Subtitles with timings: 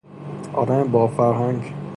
[0.53, 1.73] آدم با فرهنگ